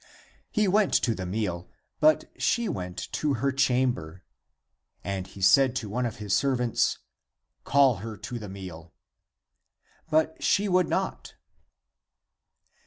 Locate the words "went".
0.67-0.93, 2.67-2.97